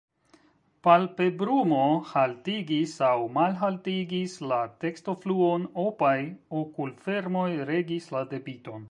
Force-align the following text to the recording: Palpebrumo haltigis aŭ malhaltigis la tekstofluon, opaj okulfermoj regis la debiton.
Palpebrumo 0.85 1.81
haltigis 2.11 2.95
aŭ 3.09 3.19
malhaltigis 3.37 4.35
la 4.53 4.59
tekstofluon, 4.85 5.69
opaj 5.85 6.17
okulfermoj 6.65 7.49
regis 7.75 8.15
la 8.19 8.27
debiton. 8.35 8.79